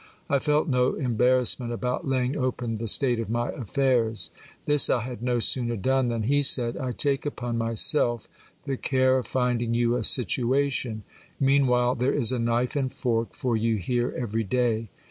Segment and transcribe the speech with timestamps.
[0.31, 4.31] I felt no embarrassment about laying open the state of my affairs.
[4.65, 8.27] This I had no sooner done, than he said: I take upon myself
[8.65, 11.03] the care of finding you a situation;
[11.39, 14.89] meanwhile, there is a knife and fork for you here every day.